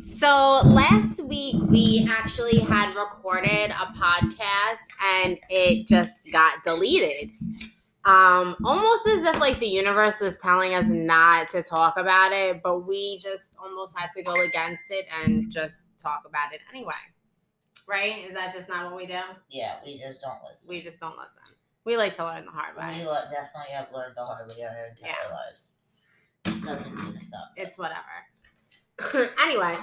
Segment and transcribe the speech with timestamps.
[0.00, 4.78] So last week we actually had recorded a podcast
[5.22, 7.30] and it just got deleted.
[8.06, 12.62] Um, almost as if like the universe was telling us not to talk about it,
[12.62, 16.92] but we just almost had to go against it and just talk about it anyway.
[17.86, 18.24] Right?
[18.26, 19.18] Is that just not what we do?
[19.50, 20.68] Yeah, we just don't listen.
[20.68, 21.42] We just don't listen.
[21.84, 23.06] We like to learn the hard We way.
[23.06, 25.36] le- definitely have learned the hard way our entire Yeah.
[25.36, 26.64] lives.
[26.64, 27.52] Nothing's gonna stop.
[27.56, 28.00] It's whatever.
[29.42, 29.76] anyway,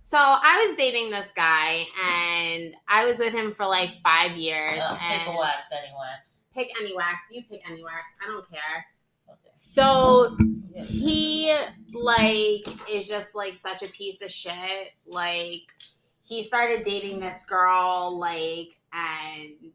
[0.00, 4.74] so I was dating this guy and I was with him for like five years.
[4.74, 6.42] Pick a wax, any wax.
[6.54, 7.24] pick any wax.
[7.30, 8.12] You pick any wax.
[8.22, 8.84] I don't care.
[9.26, 9.50] Okay.
[9.54, 10.36] So
[10.84, 11.56] he
[11.94, 14.90] like is just like such a piece of shit.
[15.06, 15.62] Like
[16.26, 19.72] he started dating this girl, like, and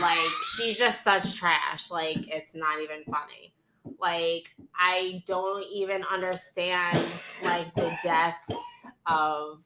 [0.00, 1.90] like she's just such trash.
[1.90, 3.52] Like it's not even funny.
[3.98, 6.98] Like I don't even understand
[7.42, 9.62] like the depths of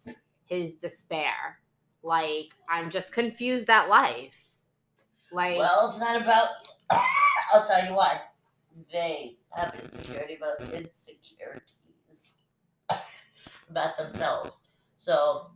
[0.46, 1.58] his despair.
[2.02, 4.46] Like I'm just confused at life.
[5.32, 6.48] Like Well, it's not about.
[7.54, 8.26] I'll tell you what.
[8.92, 12.34] They have insecurity about insecurities
[13.70, 14.62] about themselves.
[14.96, 15.50] So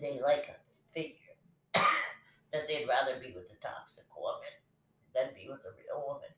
[0.00, 0.58] they like
[0.92, 1.14] figure
[1.74, 4.40] that they'd rather be with a toxic woman
[5.14, 6.28] than be with a real woman.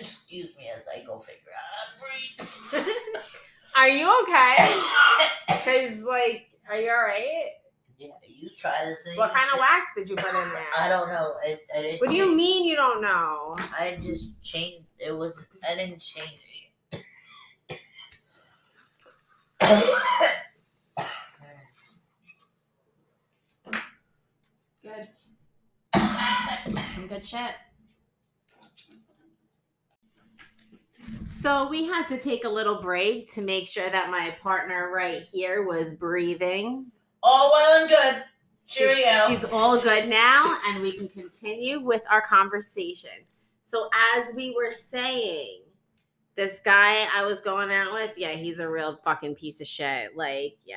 [0.00, 2.96] Excuse me as I go figure out how to breathe.
[3.76, 4.80] Are you okay?
[5.64, 7.52] Cause like, are you alright?
[7.98, 9.16] yeah, you try to say.
[9.16, 10.64] What kind of wax did you put in there?
[10.78, 11.32] I don't know.
[11.44, 13.56] I, I didn't What do you mean you don't know?
[13.58, 14.86] I just changed.
[14.98, 15.46] It was.
[15.68, 16.40] I didn't change
[16.92, 17.00] it.
[24.82, 25.08] Good.
[26.94, 27.52] Some good shit.
[31.28, 35.22] So we had to take a little break to make sure that my partner right
[35.22, 36.86] here was breathing.
[37.22, 38.24] All well and good.
[38.66, 39.12] Cheerio.
[39.26, 43.10] She's, she's all good now, and we can continue with our conversation.
[43.62, 45.62] So, as we were saying,
[46.34, 50.16] this guy I was going out with, yeah, he's a real fucking piece of shit.
[50.16, 50.76] Like, yeah.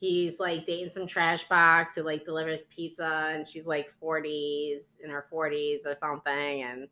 [0.00, 5.10] He's like dating some trash box who like delivers pizza, and she's like 40s, in
[5.10, 6.62] her 40s or something.
[6.62, 6.88] And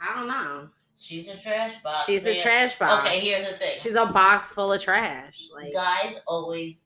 [0.00, 0.68] I don't know.
[0.98, 2.04] She's a trash box.
[2.06, 3.06] She's a trash box.
[3.06, 3.76] Okay, here's the thing.
[3.78, 5.48] She's a box full of trash.
[5.54, 6.84] Like, Guys always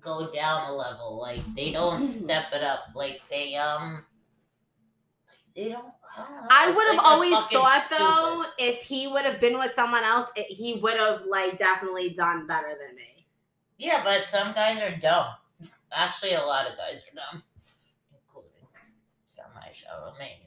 [0.00, 1.20] go down a level.
[1.20, 2.80] Like they don't step it up.
[2.94, 4.04] Like they um.
[5.54, 5.84] They don't.
[6.16, 6.68] I.
[6.68, 8.04] I would have like always thought stupid.
[8.04, 12.10] though, if he would have been with someone else, it, he would have like definitely
[12.10, 13.26] done better than me.
[13.78, 15.26] Yeah, but some guys are dumb.
[15.92, 17.42] Actually, a lot of guys are dumb,
[18.12, 18.66] including
[19.26, 20.38] some I shall remain.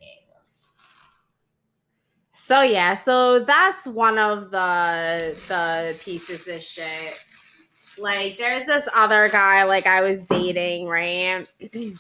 [2.44, 7.18] So yeah, so that's one of the the pieces of shit.
[7.98, 11.50] Like there's this other guy like I was dating, right?
[11.74, 11.96] you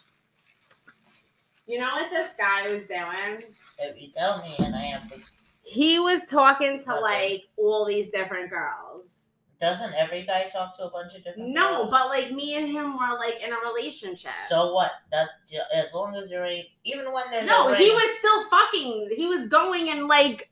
[1.79, 3.53] know what this guy was doing?
[3.79, 5.19] If you tell me, and I have to,
[5.63, 7.01] He was talking to Okay.
[7.01, 8.92] like all these different girls.
[9.63, 11.53] Doesn't every guy talk to a bunch of different?
[11.53, 11.91] No, girls?
[11.91, 14.31] but like me and him were like in a relationship.
[14.49, 14.91] So what?
[15.13, 15.29] That
[15.73, 19.13] as long as there ain't even when there's No, a he was still fucking.
[19.15, 20.51] He was going and like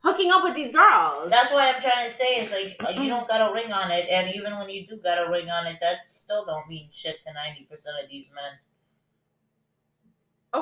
[0.00, 1.30] hooking up with these girls.
[1.30, 2.42] That's what I'm trying to say.
[2.42, 4.98] Is like uh, you don't got a ring on it, and even when you do
[4.98, 8.28] got a ring on it, that still don't mean shit to ninety percent of these
[8.34, 8.52] men.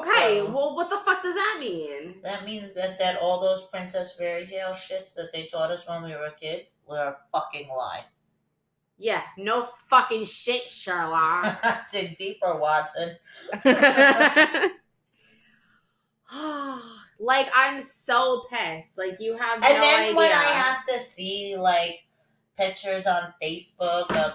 [0.00, 2.20] Okay, So- well, what the fuck does that mean?
[2.22, 6.02] That means that that all those princess fairy tale shits that they taught us when
[6.02, 8.04] we were kids were a fucking lie.
[8.98, 11.62] Yeah, no fucking shit, Sherlock.
[11.92, 13.16] Dig deeper, Watson.
[17.18, 18.96] like I'm so pissed.
[18.96, 20.16] Like you have And no then idea.
[20.16, 22.00] when I have to see like
[22.58, 24.32] pictures on Facebook of,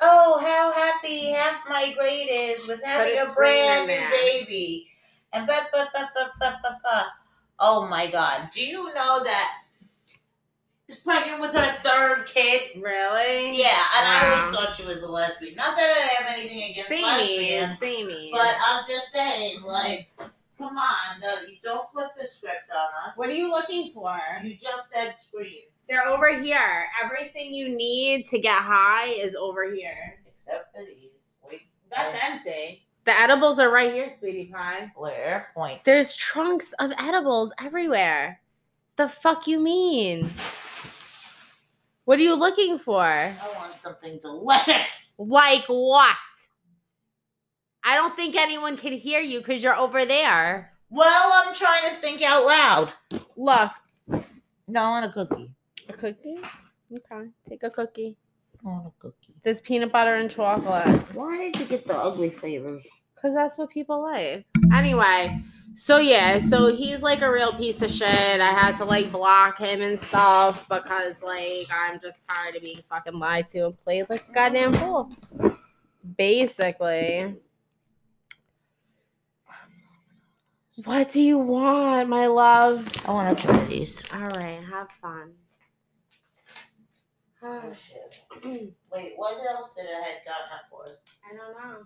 [0.00, 4.88] oh, how happy half my grade is with having a a, brand new baby,
[5.34, 7.06] and ba ba ba ba ba ba ba.
[7.58, 8.48] Oh my God!
[8.52, 9.52] Do you know that
[10.88, 12.80] she's pregnant with her third kid?
[12.82, 13.58] really?
[13.58, 15.54] Yeah, and I always thought she was a lesbian.
[15.56, 18.30] Not that I have anything against See me, lesbians, see me.
[18.32, 20.08] but I'm just saying, like,
[20.58, 23.16] come on, the, you don't flip the script on us.
[23.16, 24.18] what are you looking for?
[24.42, 25.82] You just said screens.
[25.88, 26.84] They're over here.
[27.04, 30.18] Everything you need to get high is over here.
[30.26, 31.34] Except for these.
[31.48, 31.60] Wait,
[31.90, 32.83] That's empty.
[33.04, 34.90] The edibles are right here, sweetie pie.
[34.96, 35.48] where?
[35.54, 35.84] Point.
[35.84, 38.40] There's trunks of edibles everywhere.
[38.96, 40.30] The fuck you mean?
[42.06, 43.00] What are you looking for?
[43.02, 45.14] I want something delicious.
[45.18, 46.16] Like what?
[47.84, 50.72] I don't think anyone can hear you because you're over there.
[50.90, 52.92] Well, I'm trying to think out loud.
[53.36, 53.70] Look.
[54.66, 55.50] No, I want a cookie.
[55.88, 56.38] A cookie?
[56.92, 58.16] Okay, take a cookie.
[58.64, 59.34] I want a cookie.
[59.42, 61.14] There's peanut butter and chocolate.
[61.14, 62.82] Why did you get the ugly flavors?
[63.14, 64.46] Because that's what people like.
[64.72, 65.38] Anyway,
[65.74, 68.40] so yeah, so he's like a real piece of shit.
[68.40, 72.78] I had to like block him and stuff because like I'm just tired of being
[72.78, 75.10] fucking lied to and played like a goddamn fool.
[76.16, 77.34] Basically.
[80.84, 82.88] What do you want, my love?
[83.06, 84.02] I want to try these.
[84.12, 85.32] All right, have fun.
[87.46, 88.20] Oh shit.
[88.92, 90.86] Wait, what else did I have gotten that for?
[91.30, 91.84] I don't know.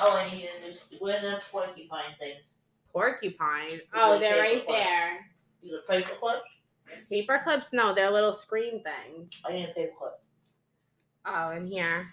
[0.00, 0.96] Oh, I need to do.
[1.00, 2.54] Where are the porcupine things?
[2.92, 3.80] Porcupine.
[3.94, 4.80] Oh, they're paper right clips.
[4.80, 5.26] there.
[5.62, 6.40] You the paper clips?
[7.08, 7.72] Paper clips?
[7.72, 9.30] No, they're little screen things.
[9.44, 10.12] I need a paper clip.
[11.26, 12.06] Oh, in here.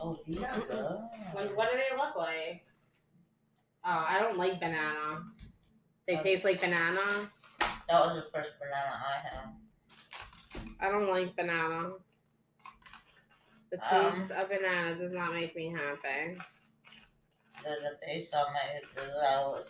[0.00, 0.98] Oh, these are good.
[1.32, 2.64] What, what do they look like?
[3.84, 5.22] Oh, I don't like banana.
[6.06, 6.22] They Okay.
[6.34, 7.30] taste like banana.
[7.60, 9.54] That was the first banana I had.
[10.80, 11.92] I don't like banana.
[13.70, 14.12] The Um.
[14.12, 16.38] taste of banana does not make me happy.
[17.66, 19.64] A face on my a-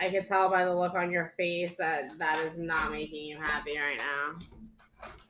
[0.00, 3.36] I can tell by the look on your face that that is not making you
[3.40, 4.38] happy right now.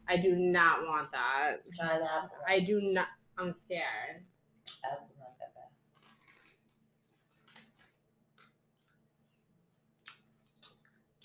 [0.06, 1.60] I do not want that.
[1.74, 2.30] Try that.
[2.46, 3.08] I do not.
[3.38, 4.24] I'm scared.
[4.84, 5.70] Apple's not that bad.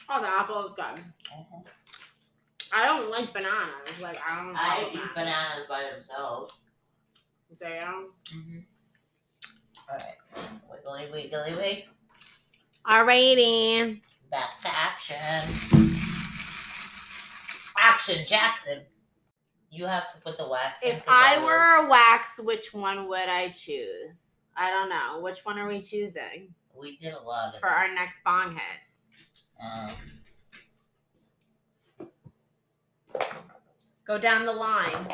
[0.09, 1.05] Oh, the apple is good.
[1.31, 1.65] Mhm.
[2.73, 3.69] I don't like bananas.
[4.01, 4.55] Like I don't.
[4.57, 6.61] I like eat bananas by themselves.
[7.59, 8.09] Damn.
[8.35, 8.59] Mm-hmm.
[9.89, 10.15] Alright.
[10.69, 11.83] Wiggly, wiggly, wig.
[12.85, 14.01] Alrighty.
[14.31, 15.49] Back to action.
[17.77, 18.81] Action, Jackson.
[19.69, 20.91] You have to put the wax in.
[20.91, 24.37] If 'cause I will- were a wax, which one would I choose?
[24.55, 25.19] I don't know.
[25.21, 28.79] Which one are we choosing We did a lot of for our next bong hit?
[29.63, 29.91] Um,
[34.05, 35.07] Go down the line.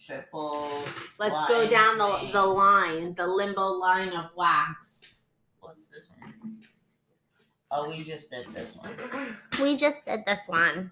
[0.00, 0.82] triple.
[1.18, 5.00] Let's go down the, the line, the limbo line of wax.
[5.60, 6.34] What's this one?
[7.70, 9.36] Oh, we just did this one.
[9.60, 10.90] We just did this one.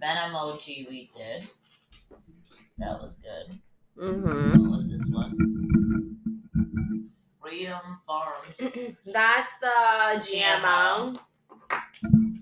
[0.00, 1.46] Venom emoji we did.
[2.78, 3.58] That was good.
[4.02, 4.62] Mm-hmm.
[4.62, 6.16] What was this one?
[7.40, 8.56] Freedom Farms.
[9.06, 9.66] That's the
[10.16, 11.18] GMO.
[11.18, 12.39] Um,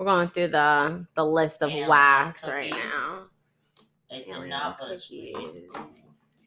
[0.00, 2.72] We're going through the the list of Yeah, wax cookies.
[2.72, 3.24] right now.
[4.08, 6.38] it Here did not go, put a cookies.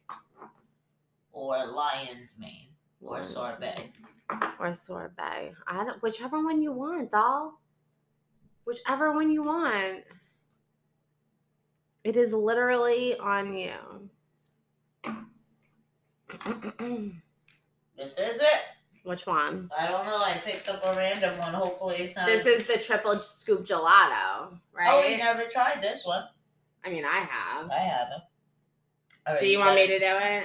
[1.32, 2.70] or lion's mane
[3.00, 3.92] or Lion's sorbet.
[4.58, 5.54] or sorbet.
[5.68, 7.62] I don't whichever one you want, doll.
[8.66, 10.04] Whichever one you want.
[12.04, 14.10] It is literally on you.
[17.96, 18.62] This is it.
[19.04, 19.70] Which one?
[19.78, 20.16] I don't know.
[20.18, 21.54] I picked up a random one.
[21.54, 22.26] Hopefully it's not.
[22.26, 24.88] This is the triple scoop gelato, right?
[24.88, 26.24] Oh, we never tried this one.
[26.86, 27.70] I mean, I have.
[27.70, 28.24] I haven't.
[29.28, 30.44] All Do you want me to do it?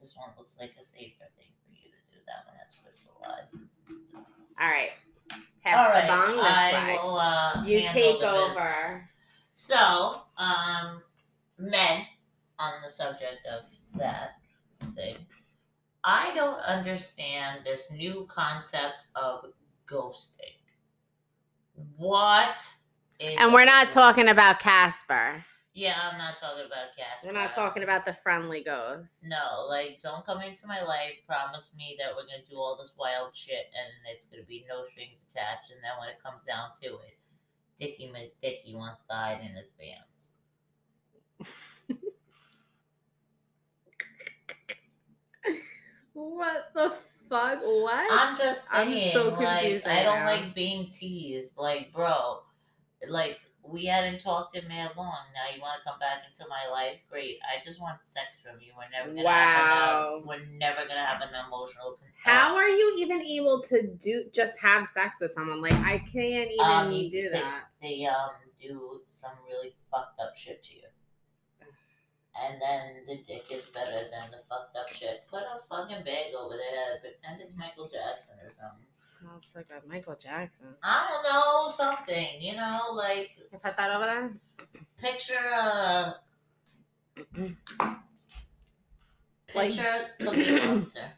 [0.00, 2.18] This one looks like a safer thing for you to do.
[2.26, 3.50] That one has crystallized.
[3.50, 4.22] stuff.
[4.60, 4.90] All right.
[5.64, 6.98] Pass All the bong this I way.
[7.00, 7.16] will.
[7.18, 8.48] Uh, You take over.
[8.48, 9.06] business.
[9.54, 11.02] So, um,
[11.56, 12.04] men,
[12.58, 13.62] on the subject of
[13.96, 14.38] that
[14.96, 15.18] thing,
[16.04, 19.46] I don't understand this new concept of
[19.88, 20.58] ghosting.
[21.96, 22.66] What?
[23.20, 25.44] And we're not talking about Casper.
[25.74, 27.26] Yeah, I'm not talking about Casper.
[27.26, 29.24] We're not talking about the friendly ghost.
[29.24, 31.14] No, like, don't come into my life.
[31.26, 34.82] Promise me that we're gonna do all this wild shit, and it's gonna be no
[34.82, 35.70] strings attached.
[35.70, 37.16] And then when it comes down to it,
[37.78, 40.31] Dickie wants to hide in his pants.
[46.42, 46.90] What the
[47.30, 47.60] fuck?
[47.62, 48.06] What?
[48.10, 49.06] I'm just saying.
[49.06, 50.26] I'm so like, confused I don't now.
[50.26, 51.56] like being teased.
[51.56, 52.40] Like, bro,
[53.08, 55.14] like, we hadn't talked in mad long.
[55.32, 56.96] Now you want to come back into my life?
[57.08, 57.38] Great.
[57.44, 58.72] I just want sex from you.
[58.76, 59.30] We're never gonna Wow.
[59.30, 60.26] have enough.
[60.26, 61.92] We're never gonna have an emotional.
[61.92, 65.62] con- How are you even able to do just have sex with someone?
[65.62, 67.68] Like I can't even Um, do they- that.
[67.80, 68.30] they um
[68.60, 70.82] do some really fucked up shit to you.
[72.40, 75.24] And then the dick is better than the fucked up shit.
[75.30, 77.00] Put a fucking bag over their head.
[77.02, 78.86] Pretend it's Michael Jackson or something.
[78.96, 80.68] Smells like a Michael Jackson.
[80.82, 82.40] I don't know, something.
[82.40, 84.32] You know, like You put that over there.
[84.98, 86.12] picture uh
[89.54, 91.12] Like- picture Cookie Monster.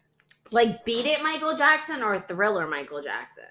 [0.50, 3.44] Like Beat It Michael Jackson or Thriller Michael Jackson?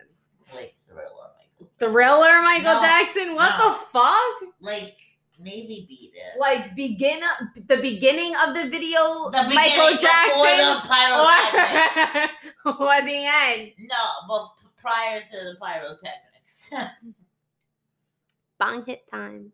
[0.54, 1.72] Like thriller Michael.
[1.80, 3.36] Thriller Michael No, Jackson?
[3.36, 3.70] What no.
[3.70, 4.54] the fuck?
[4.62, 4.98] Like
[5.44, 6.40] maybe beat it.
[6.40, 7.22] Like begin
[7.68, 12.32] the beginning of the video The Michael Jackson the pyrotechnics.
[12.66, 13.72] or, or the end.
[13.80, 13.96] no,
[14.28, 16.70] but prior to the pyrotechnics.
[18.60, 19.52] Bong hit time.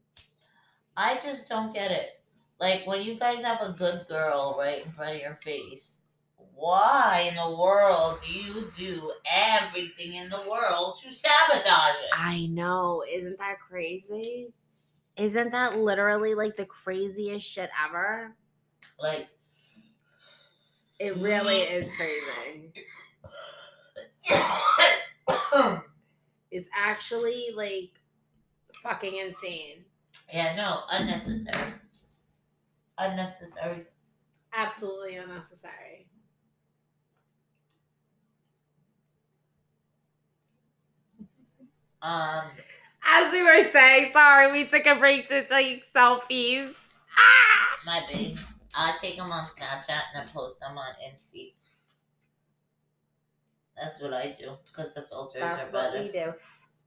[0.96, 2.22] I just don't get it.
[2.60, 6.02] Like when you guys have a good girl right in front of your face,
[6.56, 12.10] why in the world do you do everything in the world to sabotage it?
[12.14, 13.04] I know.
[13.10, 14.52] Isn't that crazy?
[15.20, 18.36] Isn't that literally like the craziest shit ever?
[19.00, 19.28] Like
[21.00, 22.72] It really is crazy.
[26.52, 27.92] It's actually like
[28.82, 29.84] fucking insane.
[30.34, 31.74] yeah, no, unnecessary.
[32.98, 33.86] Unnecessary.
[34.54, 36.08] Absolutely unnecessary.
[42.02, 42.46] Um,
[43.06, 46.74] As we were saying, sorry, we took a break to take selfies.
[47.18, 47.60] Ah!
[47.86, 48.38] my babe.
[48.76, 51.54] I take them on Snapchat and I post them on Insta.
[53.76, 56.34] That's what I do because the filters That's are what we do.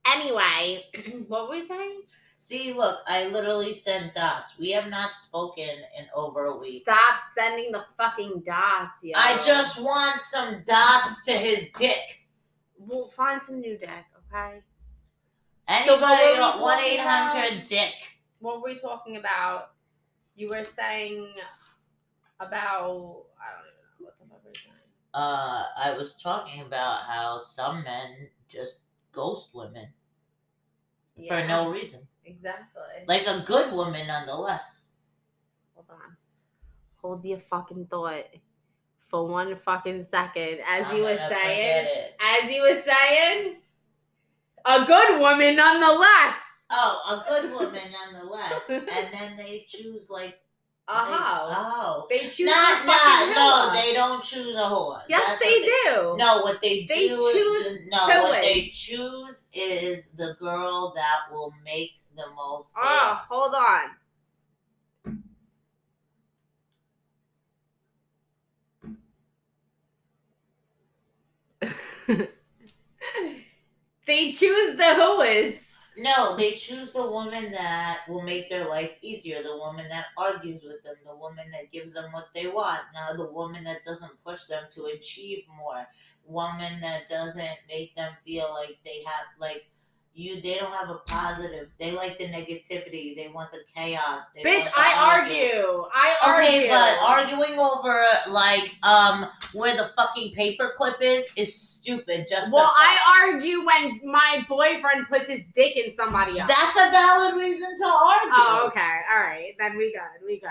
[0.07, 0.85] Anyway,
[1.29, 2.03] what were we saying?
[2.37, 4.59] See, look, I literally sent dots.
[4.59, 6.83] We have not spoken in over a week.
[6.83, 9.13] Stop sending the fucking dots, yo.
[9.17, 12.27] I just want some dots to his dick.
[12.79, 14.61] We'll find some new deck, okay?
[15.69, 17.95] Anybody So what were we got one talking eight hundred dick.
[18.41, 19.71] What were we talking about?
[20.35, 21.29] You were saying
[22.41, 24.77] about I don't even know what the fuck we're saying.
[25.15, 28.81] Uh, I was talking about how some men just
[29.13, 29.87] ghost women
[31.29, 32.01] for no reason.
[32.25, 32.83] Exactly.
[33.07, 34.87] Like a good woman, nonetheless.
[35.75, 36.17] Hold on.
[36.97, 38.27] Hold your fucking thought
[39.09, 40.61] for one fucking second.
[40.67, 41.87] As I'm you were saying,
[42.21, 43.57] as you were saying,
[44.65, 46.35] a good woman nonetheless.
[46.71, 48.63] Oh, a good woman, nonetheless.
[48.69, 50.39] and then they choose like.
[50.89, 51.17] Uh they-
[51.55, 52.07] Oh.
[52.09, 55.05] They choose Not, not, no, they don't choose a horse.
[55.09, 56.17] Yes, That's they do.
[56.17, 61.33] No, what they They do choose is no, what they choose is the girl that
[61.33, 62.73] will make the most.
[62.77, 63.91] Oh, hold on.
[74.07, 75.77] they choose the whoas.
[75.97, 80.63] No, they choose the woman that will make their life easier, the woman that argues
[80.63, 82.81] with them, the woman that gives them what they want.
[82.95, 85.87] Now, the woman that doesn't push them to achieve more,
[86.25, 89.67] woman that doesn't make them feel like they have like
[90.15, 90.41] you.
[90.41, 91.69] They don't have a positive.
[91.79, 93.15] They like the negativity.
[93.17, 94.21] They want the chaos.
[94.35, 95.85] They Bitch, I argue.
[95.95, 96.02] I
[96.43, 102.27] Okay, but arguing over like um where the fucking paperclip is is stupid.
[102.29, 106.49] Just well, I argue when my boyfriend puts his dick in somebody else.
[106.49, 108.31] That's a valid reason to argue.
[108.33, 109.01] oh, okay.
[109.13, 109.55] All right.
[109.59, 110.27] Then we good.
[110.27, 110.51] We good.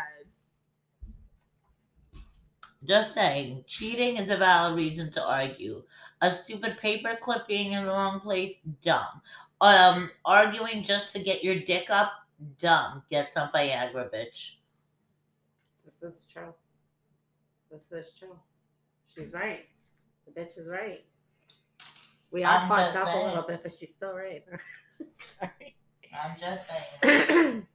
[2.83, 5.83] Just saying, cheating is a valid reason to argue.
[6.21, 9.21] A stupid paperclip being in the wrong place, dumb.
[9.59, 12.13] Um, arguing just to get your dick up,
[12.57, 13.03] dumb.
[13.09, 14.53] Get some Viagra, bitch.
[16.01, 16.53] This is true.
[17.69, 18.37] This is true.
[19.05, 19.65] She's right.
[20.25, 21.05] The bitch is right.
[22.31, 24.43] We all I'm fucked up a little bit, but she's still right.
[25.41, 25.73] Alright.
[26.23, 26.69] I'm just
[27.01, 27.67] saying.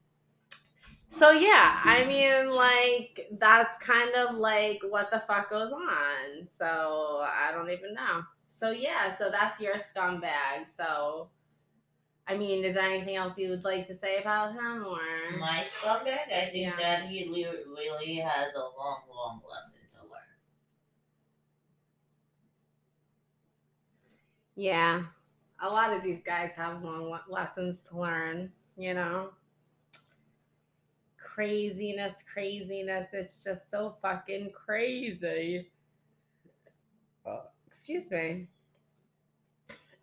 [1.08, 6.46] so yeah, I mean, like that's kind of like what the fuck goes on.
[6.48, 8.22] So I don't even know.
[8.46, 10.66] So yeah, so that's your scumbag.
[10.74, 11.28] So
[12.28, 15.62] I mean, is there anything else you would like to say about him, or My
[15.64, 16.76] scumbag, I think Yeah.
[16.76, 20.22] that he le- really has a long, long lesson to learn.
[24.56, 25.04] yeah,
[25.60, 28.52] a lot of these guys have long lessons to learn.
[28.76, 29.30] You know,
[31.18, 33.12] craziness, craziness.
[33.12, 35.70] It's just so fucking crazy.
[37.24, 38.48] Uh, Excuse me.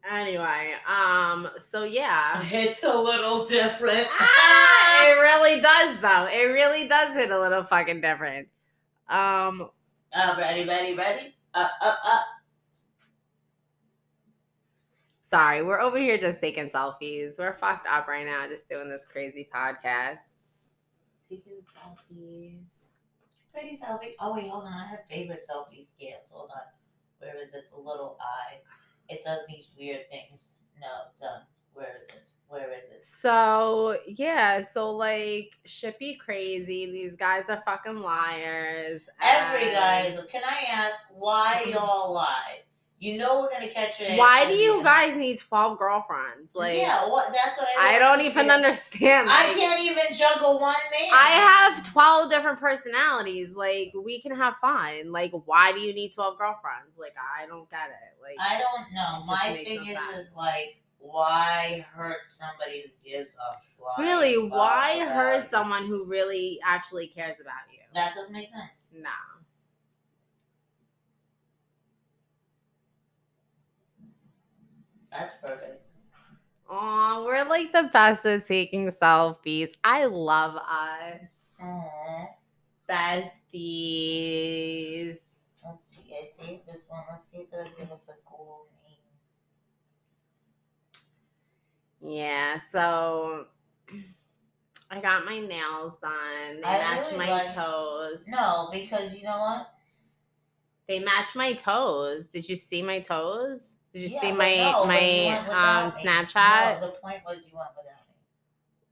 [0.09, 2.43] Anyway, um, so yeah.
[2.51, 4.07] It's a little different.
[4.19, 6.27] ah, it really does though.
[6.31, 8.47] It really does hit a little fucking different.
[9.07, 9.69] Um,
[10.13, 11.35] Uh, ready, ready, ready?
[11.53, 12.21] Up, up, up.
[15.21, 17.37] sorry, we're over here just taking selfies.
[17.39, 20.19] We're fucked up right now, just doing this crazy podcast.
[21.29, 22.59] Taking selfies.
[23.53, 24.15] Pretty selfie.
[24.19, 24.73] Oh wait, hold on.
[24.73, 26.31] I have favorite selfie scams.
[26.31, 26.61] Hold on.
[27.19, 27.69] Where is it?
[27.73, 28.57] The little eye.
[29.13, 30.55] It does these weird things.
[30.81, 30.87] No,
[31.19, 31.41] done.
[31.73, 32.29] Where is it?
[32.47, 33.03] Where is it?
[33.03, 36.85] So yeah, so like shit be crazy.
[36.91, 39.07] These guys are fucking liars.
[39.21, 40.25] Every and- guys.
[40.31, 42.61] Can I ask why y'all lie?
[43.03, 44.17] You know we're gonna catch it.
[44.17, 46.55] Why do you guys need twelve girlfriends?
[46.55, 47.33] Like yeah, what?
[47.33, 47.95] That's what I.
[47.95, 48.63] I don't even understand.
[48.63, 49.29] understand.
[49.29, 51.09] I like- can't even juggle one man.
[51.11, 53.55] I have 12 different personalities.
[53.55, 55.11] Like, we can have fun.
[55.11, 56.97] Like, why do you need 12 girlfriends?
[56.97, 58.21] Like, I don't get it.
[58.21, 59.25] Like, I don't know.
[59.25, 60.17] My thing no is, sense.
[60.17, 65.49] is like, why hurt somebody who gives a flying Really, why hurt you?
[65.49, 67.79] someone who really actually cares about you?
[67.93, 68.85] That doesn't make sense.
[68.93, 69.09] No.
[75.17, 75.81] That's perfect.
[76.69, 79.71] Aw, we're like the best at taking selfies.
[79.83, 81.29] I love us.
[81.61, 82.27] Aw.
[83.83, 85.17] Besties.
[85.63, 86.13] Let's see.
[86.13, 87.03] I saved this one.
[87.11, 88.67] Let's see if it'll give us a cool
[92.01, 92.15] name.
[92.15, 93.45] Yeah, so
[94.89, 96.61] I got my nails done.
[96.61, 98.25] They I match really my like- toes.
[98.27, 99.69] No, because you know what?
[100.87, 102.27] They match my toes.
[102.27, 103.77] Did you see my toes?
[103.93, 105.91] Did you Yeah, see my no, my um.
[105.91, 106.81] Snapchat?
[106.81, 108.15] No, the point was you went without me.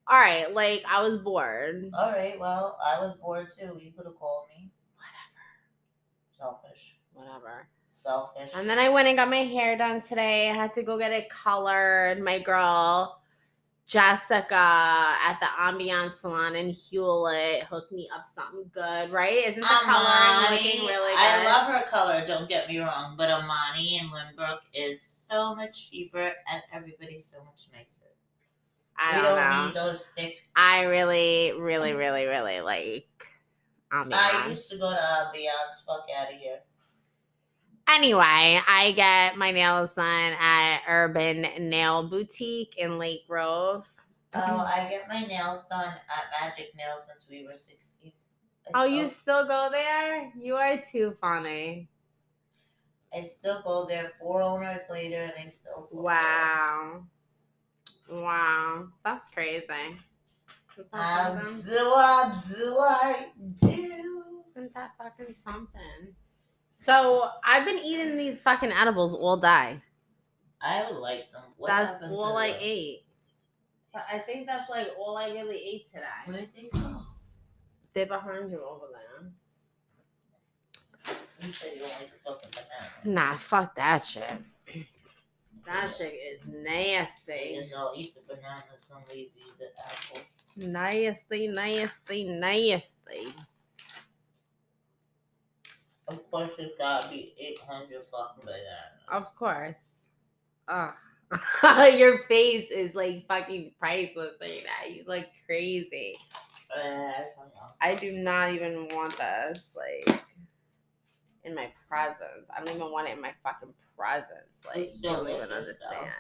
[0.08, 1.90] All right, like I was bored.
[1.98, 2.40] All right.
[2.40, 3.80] Well, I was bored too.
[3.80, 4.70] You could have called me.
[4.98, 5.50] Whatever.
[6.38, 6.96] Selfish.
[7.14, 7.68] Whatever.
[7.90, 8.52] Selfish.
[8.56, 10.50] And then I went and got my hair done today.
[10.50, 12.22] I had to go get it colored.
[12.22, 13.21] My girl
[13.92, 19.46] Jessica at the Ambiance Salon in Hewlett hooked me up something good, right?
[19.48, 21.20] Isn't the Amani, looking really good?
[21.20, 25.92] I love her color, don't get me wrong, but Amani in Lynbrook is so much
[25.92, 27.86] cheaper and everybody's so much nicer.
[28.98, 29.66] I we don't, don't know.
[29.66, 30.38] need those stick.
[30.56, 33.28] I really, really, really, really like
[33.92, 34.14] Ambiance.
[34.14, 35.86] I used to go to Ambiance.
[35.86, 36.60] Fuck out of here.
[37.88, 38.22] Anyway,
[38.68, 43.88] I get my nails done at Urban Nail Boutique in Lake Grove.
[44.34, 48.14] Oh, I get my nails done at Magic Nails since we were 16.
[48.74, 50.32] I Oh, you still- still go there?
[50.40, 51.90] You are too funny.
[53.14, 56.02] I still go there four owners later and I still go there.
[56.02, 57.04] Wow.
[58.10, 58.88] Wow.
[59.04, 59.66] That's crazy.
[60.78, 63.26] Isn't Um, do I, do I,
[63.60, 64.24] do.
[64.48, 66.16] Isn't that fucking something?
[66.82, 69.80] So I've been eating these fucking edibles all day.
[70.64, 71.44] I would like some.
[71.58, 73.06] What that's happened all to I the- ate.
[73.94, 76.02] But I think that's like all I really ate today.
[76.26, 77.02] Where'd they go?
[77.94, 79.30] They're behind you over there.
[81.46, 82.50] You said you don't like the fucking
[83.04, 83.16] banana.
[83.32, 84.24] Nah, fuck that shit.
[85.64, 87.54] That shit is nasty.
[87.60, 90.22] guess I'll eat the bananas and leave you the apple.
[90.58, 93.28] Nasty, nasty, nasty.
[96.12, 99.02] Of course, it's gotta be 800 fucking bananas.
[99.10, 100.08] Of course.
[100.68, 100.94] Ugh.
[101.98, 104.94] Your face is like fucking priceless right that.
[104.94, 106.18] You look crazy.
[106.76, 106.82] Uh,
[107.82, 107.92] I.
[107.92, 110.24] I do not even want this like
[111.44, 112.50] in my presence.
[112.56, 114.64] I don't even want it in my fucking presence.
[114.66, 115.88] Like you don't even delicious, though.
[115.98, 116.12] understand.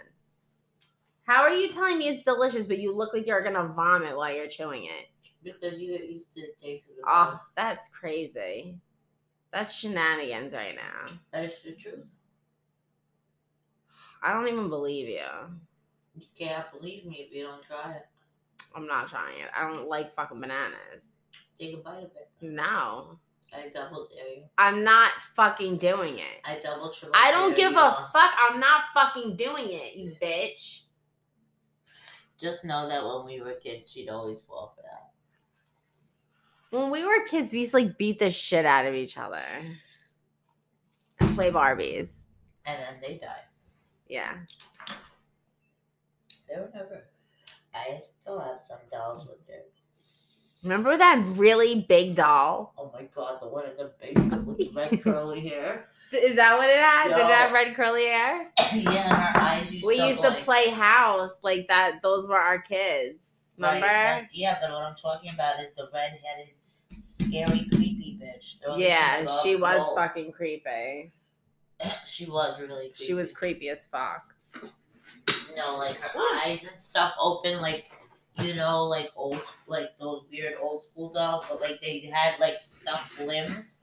[1.24, 4.34] How are you telling me it's delicious, but you look like you're gonna vomit while
[4.34, 5.08] you're chewing it?
[5.44, 8.76] Because you get used to the taste of the Oh, that's crazy.
[9.52, 11.14] That's shenanigans right now.
[11.32, 12.10] That is the truth.
[14.24, 15.18] I don't even believe you.
[16.16, 18.06] You can't believe me if you don't try it.
[18.76, 19.50] I'm not trying it.
[19.58, 21.18] I don't like fucking bananas.
[21.60, 22.30] Take a bite of it.
[22.42, 23.18] No.
[23.54, 24.44] I double dare you.
[24.58, 26.40] I'm not fucking doing it.
[26.46, 27.16] I double triple.
[27.16, 28.32] I don't give you a fuck.
[28.40, 30.84] I'm not fucking doing it, you bitch.
[32.38, 35.11] Just know that when we were kids, she'd always fall for that.
[36.72, 39.44] When we were kids, we used to like beat the shit out of each other
[41.20, 42.28] and play Barbies.
[42.66, 43.44] And then they die.
[44.08, 44.38] Yeah.
[46.50, 47.04] They were never.
[47.74, 49.62] I still have some dolls with their.
[50.64, 52.74] Remember that really big doll?
[52.78, 55.88] Oh my god, the one in the basement with the red curly hair.
[56.14, 57.08] Is that what it had?
[57.10, 58.52] Did it have red curly hair?
[58.76, 62.02] yeah, and her eyes used We to used to play house like that.
[62.02, 63.36] Those were our kids.
[63.58, 64.22] Right, Remember?
[64.28, 66.50] but- yeah, but what I'm talking about is the red-headed,
[66.98, 68.58] scary, creepy bitch.
[68.78, 71.12] Yeah, she was fucking creepy.
[72.06, 72.90] she was really.
[72.90, 73.06] Creepy.
[73.06, 74.34] She was creepy as fuck.
[74.54, 77.86] You know, like her eyes and stuff open, like
[78.40, 82.60] you know, like old, like those weird old school dolls, but like they had like
[82.60, 83.82] stuffed limbs,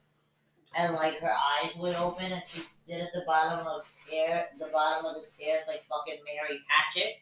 [0.76, 4.46] and like her eyes would open, and she'd sit at the bottom of the stair,
[4.58, 7.20] the bottom of the stairs, like fucking Mary Hatchet.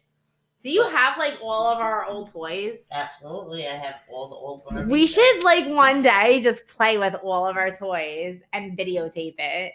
[0.59, 2.89] Do you have like all of our old toys?
[2.93, 4.65] Absolutely, I have all the old.
[4.65, 4.89] Barbies.
[4.89, 9.73] We should like one day just play with all of our toys and videotape it.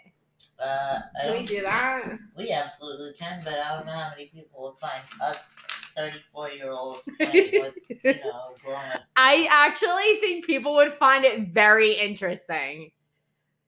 [0.58, 2.18] Uh, Can we don't, that?
[2.36, 5.50] we absolutely can, but I don't know how many people would find us
[5.96, 9.02] thirty-four-year-olds playing with, you know, grown-up.
[9.16, 12.90] I actually think people would find it very interesting.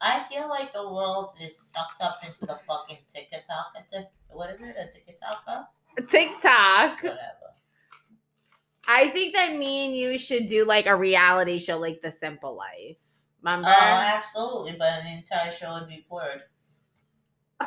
[0.00, 3.72] I feel like the world is sucked up into the fucking TikTok.
[4.28, 4.76] What is it?
[4.78, 5.44] A TikTok?
[6.02, 7.02] TikTok.
[7.02, 7.20] Whatever.
[8.86, 12.56] I think that me and you should do like a reality show like The Simple
[12.56, 12.96] Life.
[13.42, 13.68] Remember?
[13.68, 16.42] Oh, absolutely, but the entire show would be blurred.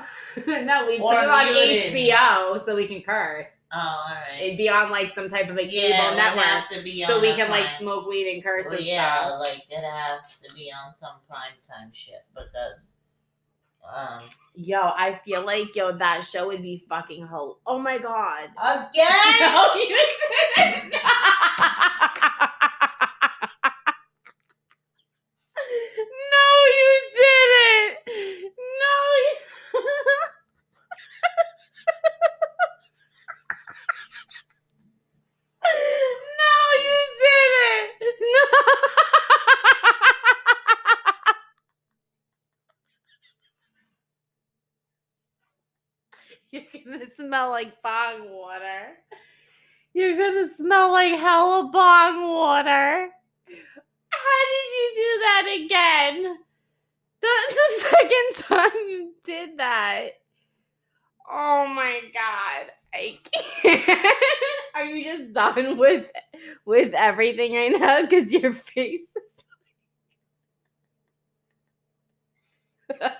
[0.47, 1.45] no, we put it on.
[1.45, 3.47] HBO so we can curse.
[3.73, 4.41] Oh, all right.
[4.41, 7.19] It'd be on like some type of a cable yeah, network, have to be so
[7.19, 9.39] we can like smoke weed and curse Well, and yeah, stuff.
[9.39, 12.96] like it has to be on some prime time shit because,
[14.59, 17.59] Yo, I feel like yo that show would be fucking ho.
[17.67, 18.49] Oh my god.
[18.57, 19.13] again.
[19.51, 19.99] No, you
[20.57, 20.93] didn't.
[26.33, 27.97] no, you didn't.
[28.57, 28.97] No.
[29.21, 29.33] You...
[36.39, 38.15] no, you didn't.
[38.21, 38.43] No.
[46.51, 48.95] You're gonna smell like bong water.
[49.93, 53.09] You're gonna smell like hella bong water.
[54.09, 56.37] How did you do that again?
[57.21, 60.09] That's the second time you did that.
[61.29, 62.71] Oh my god.
[62.93, 63.19] I
[63.61, 64.15] can't.
[64.75, 66.09] Are you just done with
[66.65, 68.01] with everything right now?
[68.01, 69.43] Because your face is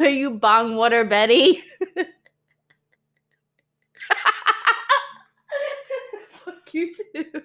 [0.00, 1.62] Are you bong water Betty?
[6.28, 7.42] Fuck you too.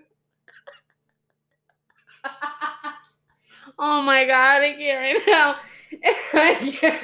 [3.81, 5.55] Oh my god, I can't right now.
[6.33, 7.01] I can't.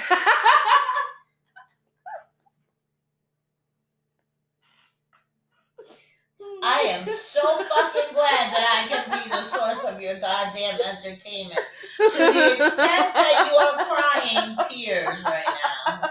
[6.63, 11.60] I am so fucking glad that I can be the source of your goddamn entertainment
[11.98, 15.46] to the extent that you are crying tears right
[15.88, 16.10] now.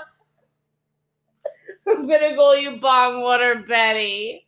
[1.88, 4.46] I'm gonna call you Bong Water Betty.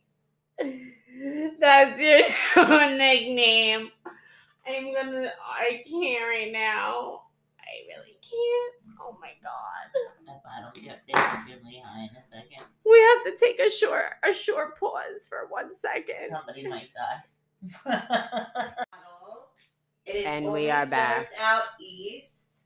[1.59, 2.19] That's your
[2.55, 3.89] new nickname.
[4.67, 5.31] I'm gonna.
[5.43, 7.23] I can't right now.
[7.59, 8.97] I really can't.
[9.01, 9.89] Oh my god.
[10.27, 14.05] If I don't get extremely high in a second, We have to take a short
[14.23, 16.29] a short pause for one second.
[16.29, 17.23] somebody might die.
[20.05, 21.29] It is And we are back.
[21.39, 22.63] out east,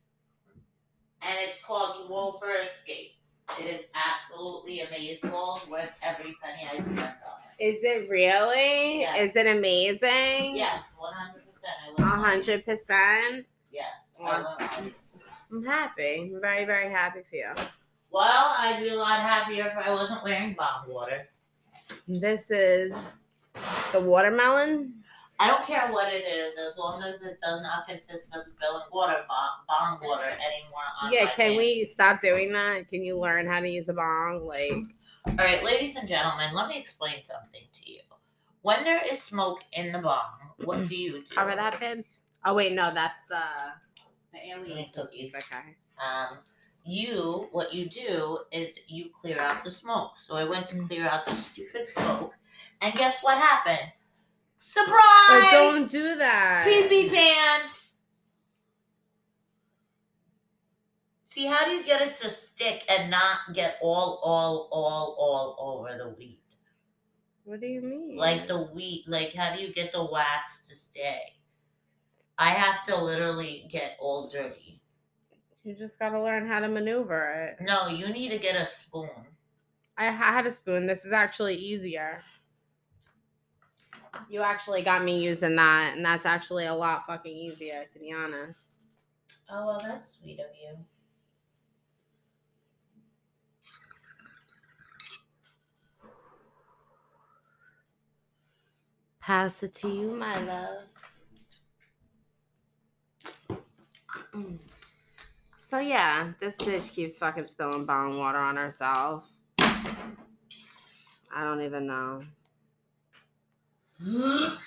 [1.21, 3.11] and it's called Wolfer Escape.
[3.59, 7.05] It is absolutely amazeballs worth every penny I spent on
[7.59, 7.63] it.
[7.63, 9.01] Is it really?
[9.01, 9.29] Yes.
[9.31, 10.55] Is it amazing?
[10.55, 11.52] Yes, one hundred percent.
[11.67, 13.45] I A love hundred percent.
[13.71, 14.11] Yes.
[14.19, 14.93] Awesome.
[15.51, 16.31] I'm happy.
[16.33, 17.51] I'm very, very happy for you.
[18.11, 21.27] Well, I'd be a lot happier if I wasn't wearing bomb water.
[22.07, 22.95] This is
[23.91, 24.93] the watermelon.
[25.39, 28.83] I don't care what it is, as long as it does not consist of spilling
[28.91, 32.87] water, bomb, bomb water anymore on Yeah, can we stop doing that?
[32.87, 34.45] Can you learn how to use a bong?
[34.45, 34.83] Like,
[35.27, 37.99] All right, ladies and gentlemen, let me explain something to you.
[38.63, 40.23] When there is smoke in the bong,
[40.63, 41.35] what do you do?
[41.35, 42.21] cover that, Vince.
[42.45, 43.41] Oh wait, no, that's the
[44.31, 45.35] the alien cookies.
[45.35, 45.75] Okay.
[46.03, 46.37] Um,
[46.85, 50.17] you, what you do is you clear out the smoke.
[50.17, 52.35] So I went to clear out the stupid smoke,
[52.81, 53.91] and guess what happened?
[54.57, 54.95] Surprise!
[55.29, 56.65] But don't do that.
[56.65, 58.05] Pee pee pants.
[61.25, 65.79] See, how do you get it to stick and not get all, all, all, all
[65.79, 66.39] over the weed?
[67.45, 68.17] What do you mean?
[68.17, 71.19] Like the wheat, like how do you get the wax to stay?
[72.37, 74.81] I have to literally get all dirty.
[75.63, 77.63] you just gotta learn how to maneuver it.
[77.63, 79.09] No, you need to get a spoon.
[79.97, 80.87] I had a spoon.
[80.87, 82.23] This is actually easier.
[84.29, 88.11] You actually got me using that, and that's actually a lot fucking easier, to be
[88.11, 88.81] honest.
[89.49, 90.77] Oh well, that's sweet of you.
[99.23, 100.83] Pass it to you, my love.
[104.35, 104.57] Mm.
[105.55, 109.31] So yeah, this bitch keeps fucking spilling bong water on herself.
[109.59, 109.95] I
[111.37, 112.25] don't even know.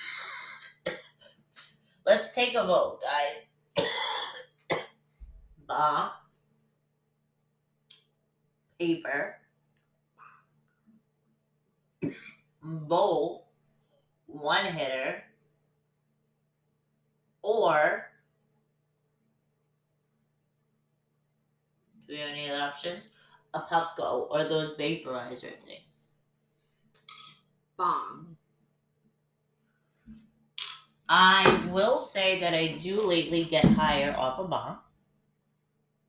[2.06, 3.00] Let's take a vote,
[3.76, 3.86] guys.
[5.68, 6.12] Bomb.
[8.78, 9.36] Paper.
[12.62, 13.45] Bowl.
[14.40, 15.22] One hitter.
[17.42, 18.10] Or.
[22.06, 23.08] Do we have any other options?
[23.54, 26.10] A Puffco or those vaporizer things.
[27.76, 28.36] Bong.
[31.08, 34.78] I will say that I do lately get higher off a bomb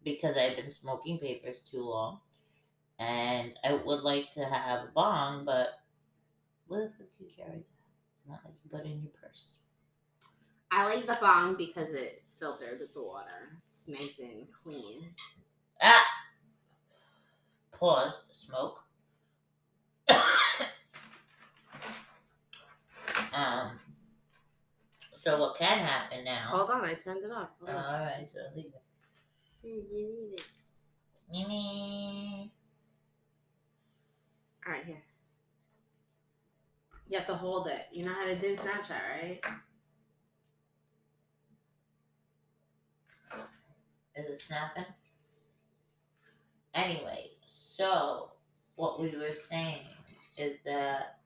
[0.03, 2.19] because I've been smoking papers too long.
[2.99, 5.81] And I would like to have a bong, but
[6.67, 7.63] what if you carry
[8.27, 9.57] not like you put in your purse.
[10.71, 13.57] I like the bong because it's filtered with the water.
[13.71, 15.07] It's nice and clean.
[15.81, 16.05] Ah,
[17.71, 18.83] pause, smoke.
[23.33, 23.79] um.
[25.13, 26.47] So what can happen now?
[26.49, 27.49] Hold on, I turned it off.
[27.61, 28.81] All right, so leave it.
[31.31, 32.51] Mimi.
[34.65, 35.03] All right, here.
[37.09, 37.85] You have to hold it.
[37.91, 39.39] You know how to do Snapchat, right?
[44.15, 44.85] Is it snapping?
[46.73, 48.31] Anyway, so
[48.75, 49.85] what we were saying
[50.37, 51.19] is that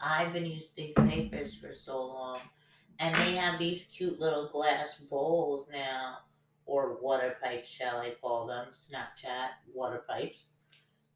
[0.00, 2.40] I've been using papers for so long,
[2.98, 6.18] and they have these cute little glass bowls now,
[6.64, 8.68] or water pipes, shall I call them?
[8.72, 10.46] Snapchat water pipes.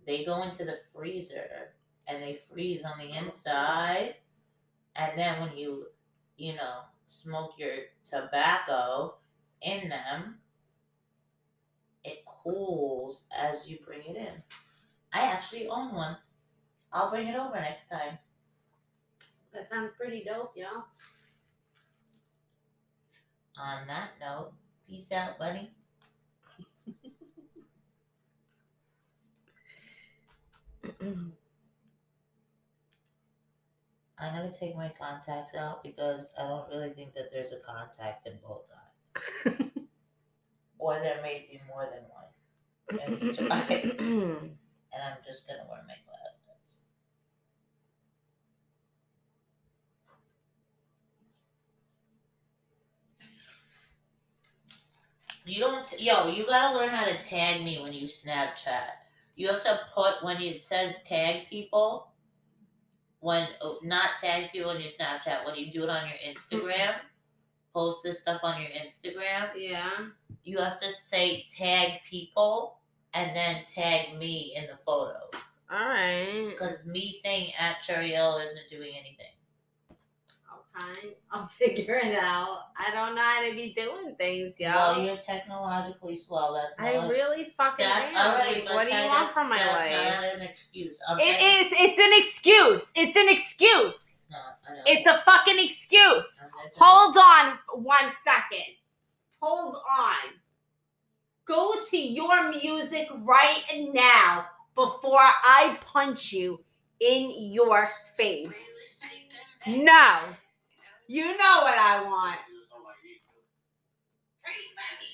[0.06, 1.72] They go into the freezer
[2.06, 4.16] and they freeze on the inside,
[4.96, 5.68] and then when you,
[6.36, 9.14] you know, smoke your tobacco
[9.62, 10.36] in them,
[12.04, 14.42] it cools as you bring it in.
[15.12, 16.16] I actually own one.
[16.92, 18.18] I'll bring it over next time.
[19.52, 20.84] That sounds pretty dope, y'all.
[23.56, 24.52] On that note,
[24.88, 25.70] peace out, buddy.
[34.18, 38.26] I'm gonna take my contacts out because I don't really think that there's a contact
[38.26, 39.70] in both eyes.
[40.78, 44.50] or there may be more than one in each eye.
[44.96, 46.44] And I'm just gonna wear my glasses.
[55.46, 58.90] You don't, yo, you gotta learn how to tag me when you Snapchat.
[59.36, 62.13] You have to put, when it says tag people,
[63.24, 66.90] when, oh, not tag people when your Snapchat, when you do it on your Instagram,
[66.90, 67.72] mm-hmm.
[67.72, 69.92] post this stuff on your Instagram, yeah.
[70.44, 72.80] you have to say tag people
[73.14, 75.18] and then tag me in the photo.
[75.70, 76.48] All right.
[76.50, 79.32] Because me saying at Cherry L isn't doing anything.
[81.30, 82.66] I'll figure it out.
[82.76, 84.70] I don't know how to be doing things, yo.
[84.70, 86.54] Well, you're technologically slow.
[86.54, 86.86] That's not.
[86.88, 88.34] I really fucking that's am.
[88.34, 88.64] right.
[88.64, 90.22] Like, what do you want from my that's life?
[90.22, 91.00] not an excuse.
[91.08, 91.24] I'm It.
[91.30, 92.92] It's an excuse.
[92.96, 93.90] It's an excuse.
[93.90, 94.58] It's not.
[94.86, 96.40] It's a fucking excuse.
[96.76, 98.74] Hold on one second.
[99.40, 100.34] Hold on.
[101.46, 106.60] Go to your music right now before I punch you
[107.00, 109.02] in your face.
[109.66, 110.18] No.
[111.06, 112.38] You know what I want.
[114.42, 115.10] Free Remy.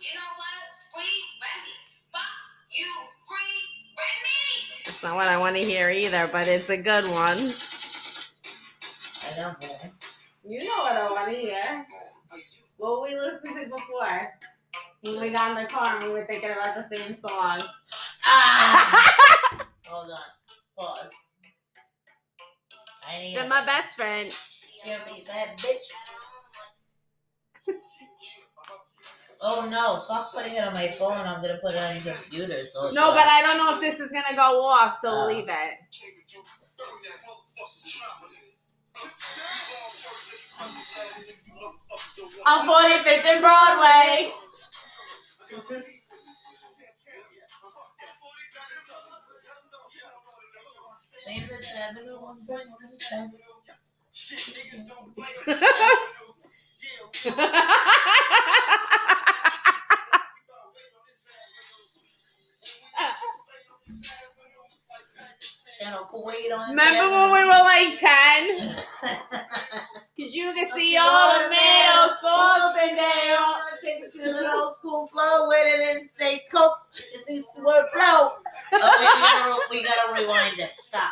[0.00, 0.62] You know what?
[0.94, 1.74] Free Remy.
[2.12, 2.22] Fuck
[2.70, 2.86] you,
[3.26, 3.62] free
[3.98, 4.84] Remy.
[4.84, 7.52] That's not what I want to hear either, but it's a good one.
[9.26, 9.92] I got more.
[10.44, 11.86] You know what I want to hear.
[12.76, 14.32] What we listened to before.
[15.00, 17.64] When we got in the car and we were thinking about the same song.
[18.24, 19.66] Ah!
[19.86, 20.18] Hold on.
[20.78, 21.10] Pause.
[23.08, 24.32] I need You're my best friend.
[24.84, 25.84] Give me that bitch.
[29.44, 30.00] Oh no!
[30.04, 31.18] Stop putting it on my phone.
[31.18, 32.52] I'm gonna put it on your computer.
[32.52, 35.26] So No, but I don't know if this is gonna go off, so Oh.
[35.26, 35.78] leave it.
[42.46, 44.32] On 45th and Broadway.
[66.70, 68.76] Remember when we were like 10?
[70.18, 74.52] Cause you can see all the middle schools and they all Take it to the
[74.54, 76.78] old school flow with it and say coke.
[77.14, 78.30] This is where flow.
[78.74, 80.70] Oh, wait, we, gotta, we gotta rewind it.
[80.84, 81.10] Stop.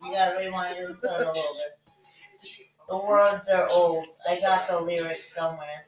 [0.00, 1.81] We gotta rewind it and start all over.
[2.92, 4.04] The words are old.
[4.28, 5.80] I got the lyrics somewhere.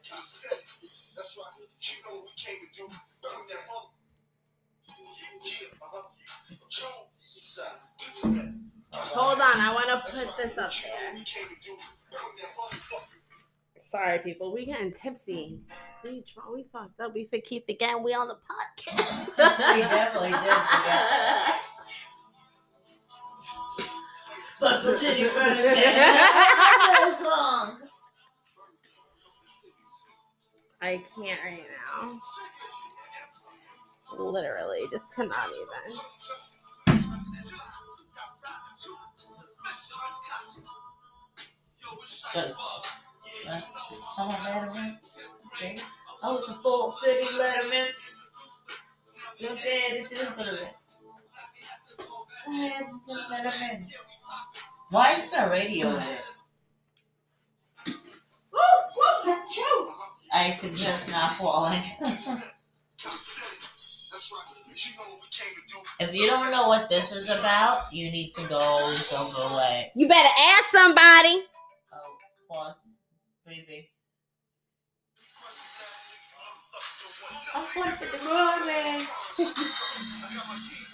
[8.91, 11.23] Hold on, I want to put this up there.
[13.79, 15.59] Sorry, people, we getting tipsy.
[16.03, 17.13] We drunk, we fucked up.
[17.13, 19.27] We for keep forgetting we on the podcast.
[19.75, 20.39] We definitely did
[24.65, 27.77] forget But the city that song.
[30.81, 32.19] I can't right now.
[34.17, 35.97] Literally, just cannot even.
[44.15, 44.97] Come on, Letterman.
[45.53, 45.77] Okay.
[46.23, 47.87] I was a full city Letterman.
[49.37, 49.93] You're dead.
[49.93, 50.75] It's just a little bit.
[54.89, 56.21] Why is there radio in it?
[60.33, 61.81] I suggest not falling.
[65.99, 69.91] if you don't know what this is about, you need to go go go away.
[69.95, 71.43] You better ask somebody.
[71.93, 72.17] Oh,
[72.49, 72.79] pause.
[73.47, 73.89] Baby.
[77.55, 79.01] Up once in the morning.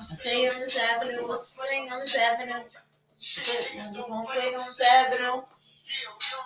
[0.00, 2.64] Stay on this avenue, we'll swing on this avenue.
[3.76, 5.42] We're wait on this avenue.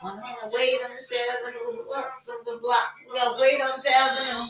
[0.03, 1.81] I'm gonna wait on this avenue.
[1.96, 2.94] Up from the block.
[3.09, 4.48] We gotta wait on this avenue.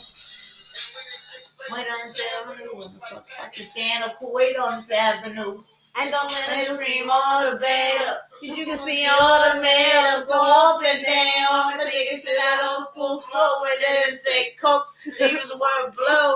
[1.71, 3.23] Wait on this avenue.
[3.37, 5.59] Pakistan, wait on this avenue.
[5.95, 8.17] And don't let it scream all the beta.
[8.41, 11.77] You can see all the mail go up and down.
[11.77, 14.87] The niggas sit out on school floor when they didn't say coke.
[15.19, 16.35] They use the word blow.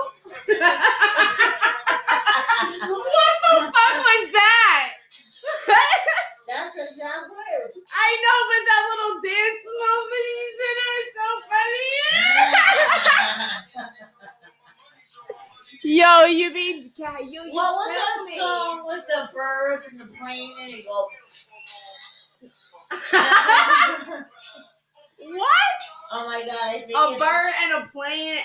[2.86, 4.88] what the fuck was that?
[6.48, 7.70] That's the exact word.
[7.92, 13.04] I know, but that little dance moment he's in it is so funny.
[15.82, 17.44] Yo, you mean yeah, you?
[17.44, 18.38] you What was that me.
[18.38, 21.06] song with the bird and the plane and it go?
[25.18, 25.78] what?
[26.12, 26.74] oh my god!
[26.74, 26.78] A
[27.14, 28.38] it's- bird and a plane.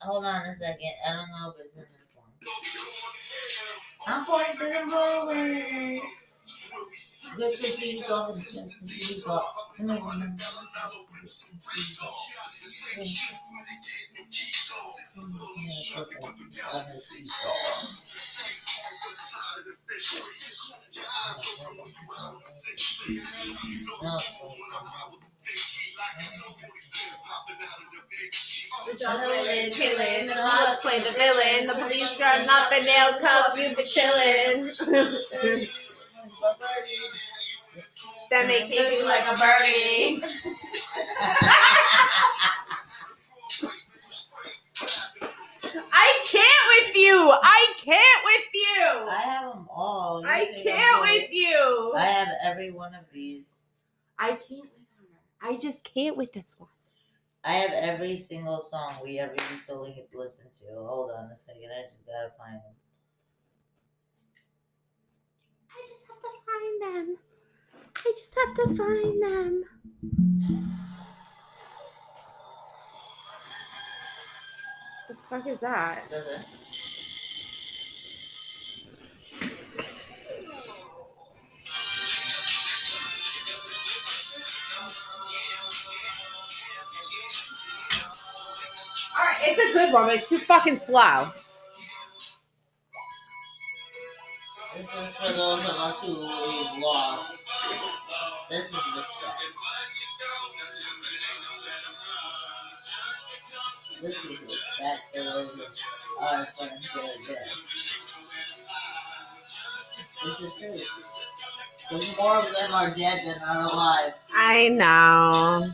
[0.00, 0.92] Hold on a second.
[1.06, 2.32] I don't know if it's in this one.
[4.06, 4.24] I'm
[4.80, 6.00] and rolling.
[7.30, 8.36] To be off
[9.78, 10.00] and off.
[28.86, 28.96] The
[29.72, 33.82] killing, the house play the villain, the police run up and they'll cuff you for
[33.82, 35.68] chilling.
[38.30, 40.18] then they kick you like a birdie.
[45.92, 47.32] I can't with you.
[47.42, 49.08] I can't with you.
[49.08, 50.22] I have them all.
[50.22, 51.92] You I can't really- with you.
[51.96, 53.50] I have every one of these.
[54.18, 55.06] I can't with her.
[55.48, 56.70] I just can't with this one.
[57.44, 59.74] I have every single song we ever used to
[60.12, 60.64] listen to.
[60.74, 61.70] Hold on a second.
[61.72, 62.74] I just gotta find them.
[65.72, 67.16] I just to find them.
[67.96, 69.64] I just have to find them.
[75.08, 76.02] The fuck is that?
[76.10, 76.46] Does it?
[89.42, 91.32] It's a good one, but it's too fucking slow.
[95.30, 97.42] For those of us who we've lost.
[98.48, 99.34] This is the set.
[104.02, 104.58] This is it.
[104.80, 105.58] That is
[106.20, 107.38] our friends that are dead.
[110.24, 110.76] This is true.
[111.90, 114.12] There's more of them are dead than are alive.
[114.36, 115.70] I know.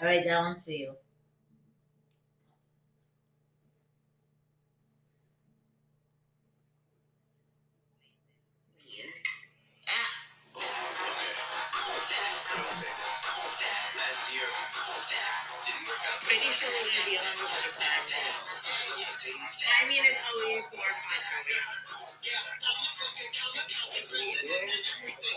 [0.00, 0.94] Alright, that one's for you.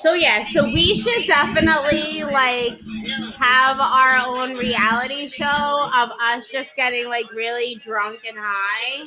[0.02, 2.80] So yeah, so we should definitely like
[3.38, 9.06] have our own reality show of us just getting like really drunk and high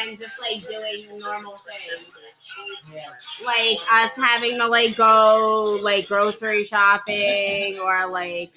[0.00, 2.10] and just like doing normal things.
[3.44, 8.50] Like us having to like go like grocery shopping or like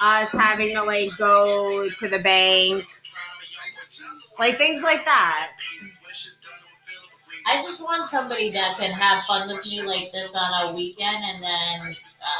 [0.00, 2.84] us having to like go to the bank.
[4.38, 5.50] Like things like that.
[7.46, 11.16] I just want somebody that can have fun with me like this on a weekend
[11.24, 11.96] and then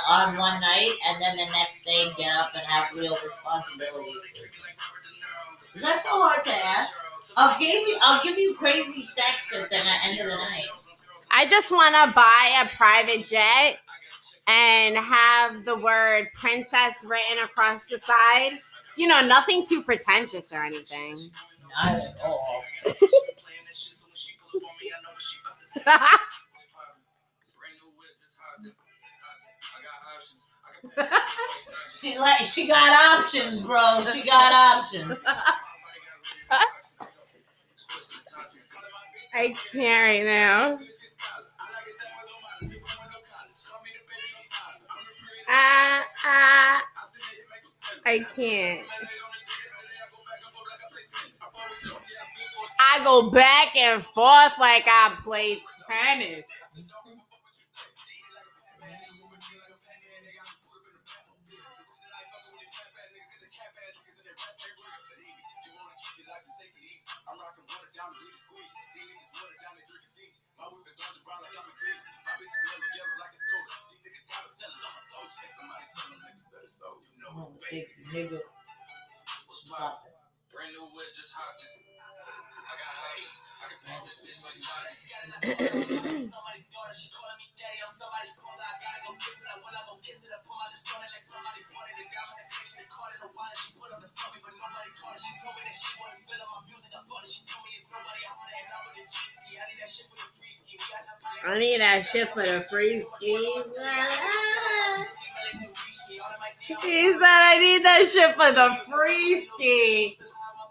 [0.08, 4.20] uh, on one night and then the next day get up and have real responsibilities.
[5.76, 6.94] That's so hard to ask.
[7.36, 10.66] I'll give you I'll give you crazy sex at the end of the night.
[11.30, 13.78] I just want to buy a private jet
[14.48, 18.58] and have the word princess written across the side.
[18.96, 21.16] You know, nothing too pretentious or anything.
[21.76, 22.64] Not at all.
[31.88, 34.02] she like she got options, bro.
[34.12, 35.24] She got options.
[39.32, 40.76] I can't right now.
[45.48, 46.78] Uh, uh,
[48.06, 48.86] I can't.
[52.82, 56.44] I go back and forth like I play tennis.
[77.32, 78.40] Oh, big nigga.
[79.68, 80.12] poppin'.
[80.52, 81.89] Brand new whip, just hopped in.
[82.70, 83.38] I got haters.
[83.58, 84.54] I can pass that bitch like
[86.22, 87.82] Somebody daughter, she calling me daddy.
[87.82, 88.62] I'm somebody's father.
[88.62, 89.50] I gotta go kiss it.
[89.50, 90.30] I I go kiss it.
[90.30, 92.30] I put my lips on it like somebody pointed it down.
[92.30, 93.54] That bitch, they caught it a while.
[93.58, 95.22] She put up the phone but nobody caught it.
[95.26, 96.92] She told me that she wanted feel my music.
[96.94, 97.26] I thought.
[97.26, 98.22] She told me it's nobody.
[98.22, 99.50] I wanna end up with a G ski.
[99.58, 100.72] I need that shit for the free ski.
[100.78, 100.86] We
[101.50, 103.66] I need that shit for the free skis.
[106.86, 110.14] He said I need that shit for the free ski.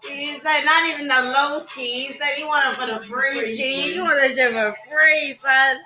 [0.08, 2.08] He said not even the low ski.
[2.08, 3.92] He said he wanted for the free ski.
[3.94, 5.76] He wanted shit for free, son.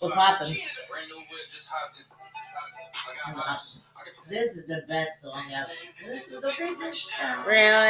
[0.00, 0.56] What poppin'?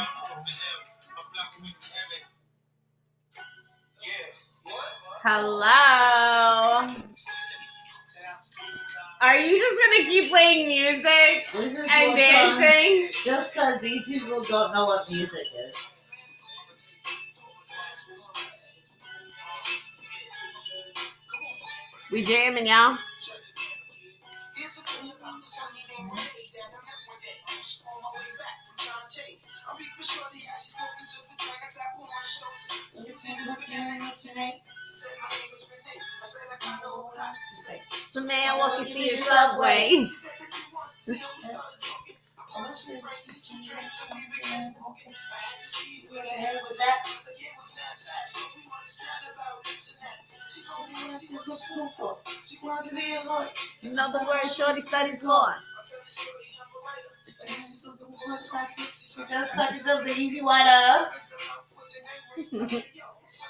[5.24, 6.94] Hello.
[9.20, 11.46] Are you just gonna keep playing music
[11.90, 13.10] and dancing?
[13.24, 15.95] Just because these people don't know what music is.
[22.10, 22.96] We jamming, y'all.
[38.06, 40.04] So may I walk you to your subway?
[53.82, 55.52] In other words, Shorty studies law.
[59.28, 61.06] Just because of the easy uh.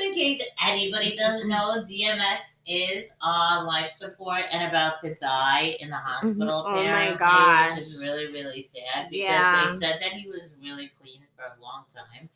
[0.00, 5.90] in case anybody doesn't know, DMX is on life support and about to die in
[5.90, 6.64] the hospital.
[6.66, 7.72] Oh my gosh.
[7.72, 9.66] Which is really, really sad because Yeah.
[9.66, 12.28] they said that he was really clean for a long time.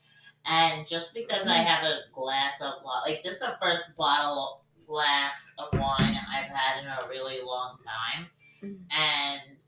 [0.44, 1.66] And just because I Mm-hmm.
[1.66, 2.74] have a glass of,
[3.04, 7.76] like, this is the first bottle glass of wine I've had in a really long
[7.78, 8.30] time.
[8.62, 8.80] Mhm.
[8.90, 9.58] And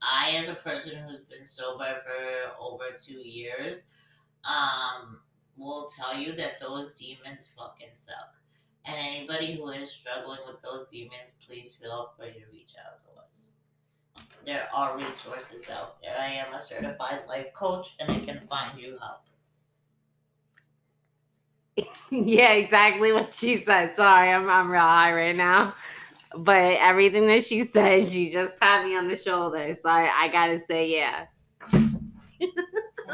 [0.00, 3.88] I, as a person who's been sober for over two years,
[4.44, 5.20] um,
[5.58, 8.36] will tell you that those demons fucking suck.
[8.84, 13.04] And anybody who is struggling with those demons, please feel free to reach out to
[13.28, 13.48] us.
[14.46, 16.16] There are resources out there.
[16.18, 19.22] I am a certified life coach and I can find you help.
[22.10, 23.94] yeah, exactly what she said.
[23.94, 25.74] Sorry, I'm I'm real high right now.
[26.36, 29.72] But everything that she said, she just tapped me on the shoulder.
[29.74, 31.26] So I, I gotta say, yeah.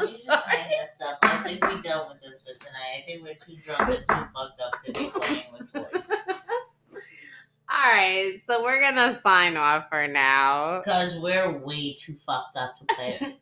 [0.01, 1.19] You just hang this up?
[1.23, 2.99] I think we dealt with this for tonight.
[2.99, 6.09] I think we're too drunk and too fucked up to be playing with toys.
[7.67, 10.79] All right, so we're gonna sign off for now.
[10.79, 13.19] Because we're way too fucked up to play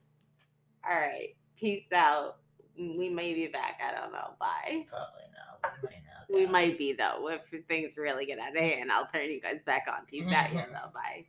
[0.90, 1.30] All right.
[1.58, 2.38] Peace out.
[2.78, 3.80] We may be back.
[3.86, 4.32] I don't know.
[4.40, 4.86] Bye.
[4.90, 5.74] Probably not.
[5.82, 6.40] We might not.
[6.40, 7.30] We might be though.
[7.30, 10.06] If things really get out of hand, I'll turn you guys back on.
[10.06, 10.92] Peace out, here though.
[10.94, 11.26] Bye.